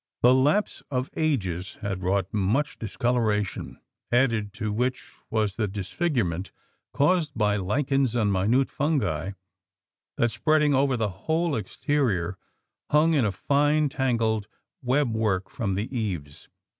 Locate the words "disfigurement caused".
5.67-7.33